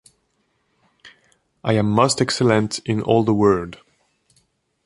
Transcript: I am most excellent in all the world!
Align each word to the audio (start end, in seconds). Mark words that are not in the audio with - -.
I 1.63 1.73
am 1.73 1.91
most 1.91 2.23
excellent 2.23 2.79
in 2.87 3.03
all 3.03 3.21
the 3.23 3.35
world! 3.35 3.81